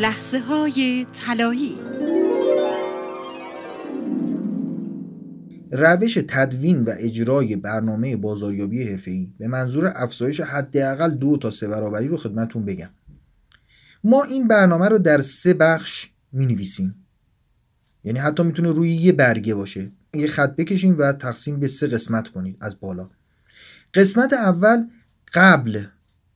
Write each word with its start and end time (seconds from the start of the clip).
لحظه 0.00 0.38
های 0.38 1.06
طلایی. 1.12 1.78
روش 5.72 6.18
تدوین 6.28 6.84
و 6.84 6.90
اجرای 6.98 7.56
برنامه 7.56 8.16
بازاریابی 8.16 8.88
حرفه‌ای 8.88 9.32
به 9.38 9.48
منظور 9.48 9.92
افزایش 9.96 10.40
حداقل 10.40 11.10
دو 11.10 11.36
تا 11.36 11.50
سه 11.50 11.68
برابری 11.68 12.08
رو 12.08 12.16
خدمتون 12.16 12.64
بگم. 12.64 12.90
ما 14.04 14.22
این 14.22 14.48
برنامه 14.48 14.88
رو 14.88 14.98
در 14.98 15.20
سه 15.20 15.54
بخش 15.54 16.08
می 16.32 16.46
نویسیم 16.46 17.06
یعنی 18.04 18.18
حتی 18.18 18.42
می‌تونه 18.42 18.68
روی 18.72 18.92
یه 18.92 19.12
برگه 19.12 19.54
باشه. 19.54 19.92
یه 20.14 20.26
خط 20.26 20.56
بکشیم 20.56 20.98
و 20.98 21.12
تقسیم 21.12 21.60
به 21.60 21.68
سه 21.68 21.86
قسمت 21.86 22.28
کنید 22.28 22.56
از 22.60 22.80
بالا. 22.80 23.10
قسمت 23.94 24.32
اول 24.32 24.84
قبل. 25.34 25.84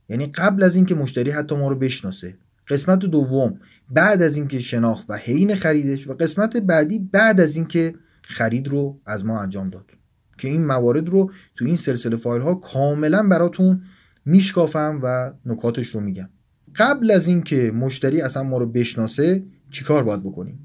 یعنی 0.09 0.27
قبل 0.27 0.63
از 0.63 0.77
اینکه 0.77 0.95
مشتری 0.95 1.31
حتی 1.31 1.57
ما 1.57 1.69
رو 1.69 1.77
بشناسه. 1.77 2.37
قسمت 2.69 2.99
دوم 2.99 3.61
بعد 3.91 4.23
از 4.23 4.37
اینکه 4.37 4.61
شناخت 4.61 5.07
و 5.09 5.17
حین 5.17 5.55
خریدش 5.55 6.09
و 6.09 6.15
قسمت 6.15 6.57
بعدی 6.57 6.99
بعد 6.99 7.41
از 7.41 7.57
اینکه 7.57 7.95
خرید 8.23 8.69
رو 8.69 9.01
از 9.07 9.25
ما 9.25 9.41
انجام 9.41 9.71
داد. 9.71 9.91
که 10.39 10.49
این 10.49 10.67
موارد 10.67 11.09
رو 11.09 11.31
تو 11.55 11.65
این 11.65 11.77
سلسله 11.77 12.17
فایل 12.17 12.43
ها 12.43 12.55
کاملا 12.55 13.23
براتون 13.23 13.83
میشکافم 14.27 15.01
و 15.03 15.33
نکاتش 15.47 15.89
رو 15.89 16.01
میگم. 16.01 16.29
قبل 16.77 17.11
از 17.11 17.29
اینکه 17.29 17.73
مشتری 17.75 18.21
اصلا 18.21 18.43
ما 18.43 18.59
رو 18.59 18.67
بشناسه 18.67 19.45
چیکار 19.71 20.05
باید 20.05 20.23
بکنیم؟ 20.23 20.59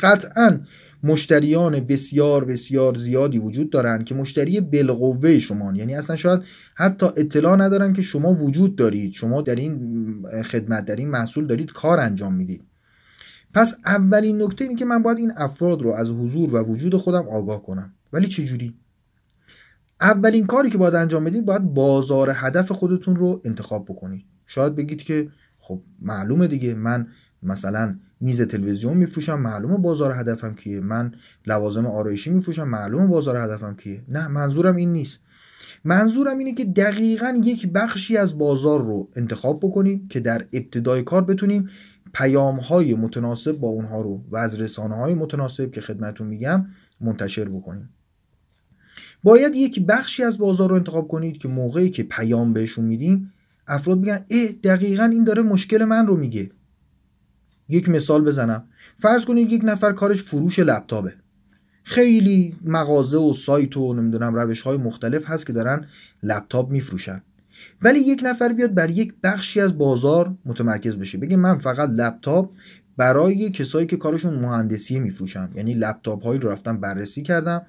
قطعا 0.00 0.60
مشتریان 1.06 1.80
بسیار 1.80 2.44
بسیار 2.44 2.94
زیادی 2.94 3.38
وجود 3.38 3.70
دارند 3.70 4.04
که 4.04 4.14
مشتری 4.14 4.60
بالقوه 4.60 5.38
شما 5.38 5.72
یعنی 5.74 5.94
اصلا 5.94 6.16
شاید 6.16 6.40
حتی 6.74 7.06
اطلاع 7.06 7.56
ندارن 7.56 7.92
که 7.92 8.02
شما 8.02 8.34
وجود 8.34 8.76
دارید. 8.76 9.12
شما 9.12 9.42
در 9.42 9.54
این 9.54 9.82
خدمت 10.42 10.84
در 10.84 10.96
این 10.96 11.10
محصول 11.10 11.46
دارید 11.46 11.72
کار 11.72 12.00
انجام 12.00 12.34
می‌دید. 12.34 12.62
پس 13.54 13.76
اولین 13.84 14.42
نکته 14.42 14.64
اینه 14.64 14.76
که 14.76 14.84
من 14.84 15.02
باید 15.02 15.18
این 15.18 15.32
افراد 15.36 15.82
رو 15.82 15.92
از 15.92 16.10
حضور 16.10 16.54
و 16.54 16.62
وجود 16.62 16.96
خودم 16.96 17.28
آگاه 17.28 17.62
کنم. 17.62 17.94
ولی 18.12 18.28
چجوری؟ 18.28 18.74
اولین 20.00 20.46
کاری 20.46 20.70
که 20.70 20.78
باید 20.78 20.94
انجام 20.94 21.24
بدید 21.24 21.44
باید 21.44 21.62
بازار 21.62 22.32
هدف 22.34 22.72
خودتون 22.72 23.16
رو 23.16 23.40
انتخاب 23.44 23.84
بکنید. 23.84 24.24
شاید 24.46 24.74
بگید 24.76 25.02
که 25.02 25.28
خب 25.58 25.80
معلومه 26.02 26.46
دیگه 26.46 26.74
من 26.74 27.06
مثلا 27.46 27.98
میز 28.20 28.42
تلویزیون 28.42 28.96
میفروشم 28.96 29.40
معلومه 29.40 29.78
بازار 29.78 30.12
هدفم 30.12 30.54
کیه؟ 30.54 30.80
من 30.80 31.12
لوازم 31.46 31.86
آرایشی 31.86 32.30
میفروشم 32.30 32.68
معلومه 32.68 33.06
بازار 33.06 33.36
هدفم 33.36 33.76
کیه؟ 33.76 34.04
نه 34.08 34.28
منظورم 34.28 34.76
این 34.76 34.92
نیست. 34.92 35.20
منظورم 35.84 36.38
اینه 36.38 36.54
که 36.54 36.64
دقیقا 36.64 37.40
یک 37.44 37.66
بخشی 37.72 38.16
از 38.16 38.38
بازار 38.38 38.80
رو 38.80 39.08
انتخاب 39.16 39.60
بکنید 39.60 40.08
که 40.08 40.20
در 40.20 40.46
ابتدای 40.52 41.02
کار 41.02 41.24
بتونیم 41.24 41.68
پیام 42.12 42.56
های 42.60 42.94
متناسب 42.94 43.52
با 43.52 43.68
اونها 43.68 44.00
رو 44.00 44.24
و 44.30 44.36
از 44.36 44.60
رسانه 44.60 44.96
های 44.96 45.14
متناسب 45.14 45.70
که 45.70 45.80
خدمتون 45.80 46.26
میگم 46.26 46.66
منتشر 47.00 47.48
بکنیم. 47.48 47.88
باید 49.22 49.54
یک 49.54 49.86
بخشی 49.86 50.22
از 50.22 50.38
بازار 50.38 50.70
رو 50.70 50.76
انتخاب 50.76 51.08
کنید 51.08 51.38
که 51.38 51.48
موقعی 51.48 51.90
که 51.90 52.02
پیام 52.02 52.52
بهشون 52.52 52.84
میدیم 52.84 53.32
افراد 53.66 54.00
بگن 54.00 54.24
اه 54.30 54.46
دقیقا 54.48 55.04
این 55.04 55.24
داره 55.24 55.42
مشکل 55.42 55.84
من 55.84 56.06
رو 56.06 56.16
میگه. 56.16 56.50
یک 57.68 57.88
مثال 57.88 58.24
بزنم. 58.24 58.64
فرض 58.98 59.24
کنید 59.24 59.52
یک 59.52 59.62
نفر 59.64 59.92
کارش 59.92 60.22
فروش 60.22 60.58
لپتاپه. 60.58 61.14
خیلی 61.82 62.56
مغازه 62.64 63.18
و 63.18 63.34
سایت 63.34 63.76
و 63.76 63.94
نمی‌دونم 63.94 64.34
روش 64.34 64.62
های 64.62 64.76
مختلف 64.76 65.30
هست 65.30 65.46
که 65.46 65.52
دارن 65.52 65.86
لپتاپ 66.22 66.70
میفروشن. 66.70 67.22
ولی 67.82 67.98
یک 67.98 68.20
نفر 68.24 68.52
بیاد 68.52 68.74
بر 68.74 68.90
یک 68.90 69.14
بخشی 69.22 69.60
از 69.60 69.78
بازار 69.78 70.34
متمرکز 70.44 70.96
بشه. 70.96 71.18
بگه 71.18 71.36
من 71.36 71.58
فقط 71.58 71.90
لپتاپ 71.90 72.50
برای 72.96 73.50
کسایی 73.50 73.86
که 73.86 73.96
کارشون 73.96 74.34
مهندسی 74.34 74.98
میفروشم. 74.98 75.50
یعنی 75.54 75.74
لپتاپ 75.74 76.24
هایی 76.24 76.40
رو 76.40 76.50
رفتم 76.50 76.80
بررسی 76.80 77.22
کردم 77.22 77.62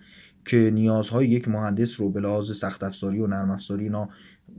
که 0.45 0.71
نیازهای 0.73 1.27
یک 1.27 1.47
مهندس 1.47 1.99
رو 1.99 2.09
به 2.09 2.19
لحاظ 2.19 2.57
سخت 2.57 2.83
افزاری 2.83 3.19
و 3.19 3.27
نرم 3.27 3.51
افزاری 3.51 3.83
اینا 3.83 4.09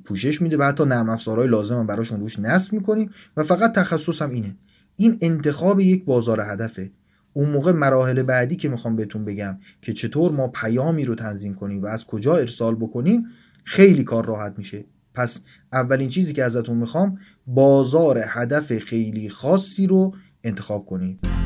پوشش 0.05 0.43
میده 0.43 0.57
و 0.57 0.63
حتی 0.63 0.85
نرم 0.85 1.09
افزارهای 1.09 1.49
لازم 1.49 1.87
براشون 1.87 2.21
روش 2.21 2.39
نصب 2.39 2.73
می‌کنیم 2.73 3.11
و 3.37 3.43
فقط 3.43 3.75
تخصصم 3.75 4.31
اینه. 4.31 4.57
این 5.01 5.19
انتخاب 5.21 5.81
یک 5.81 6.05
بازار 6.05 6.41
هدفه. 6.41 6.91
اون 7.33 7.51
موقع 7.51 7.73
مراحل 7.73 8.23
بعدی 8.23 8.57
که 8.57 8.69
می‌خوام 8.69 8.97
بهتون 8.97 9.25
بگم 9.25 9.59
که 9.83 9.93
چطور 9.93 10.33
ما 10.33 10.49
پیامی 10.49 11.05
رو 11.05 11.15
تنظیم 11.15 11.55
کنیم 11.55 11.83
و 11.83 11.87
از 11.87 12.07
کجا 12.07 12.37
ارسال 12.37 12.75
بکنیم 12.75 13.27
خیلی 13.65 14.05
کار 14.05 14.27
راحت 14.27 14.59
میشه. 14.59 14.85
پس 15.15 15.41
اولین 15.73 16.09
چیزی 16.09 16.33
که 16.33 16.45
ازتون 16.45 16.77
می‌خوام 16.77 17.19
بازار 17.47 18.21
هدف 18.27 18.79
خیلی 18.79 19.29
خاصی 19.29 19.87
رو 19.87 20.15
انتخاب 20.45 20.87
کنید. 20.87 21.38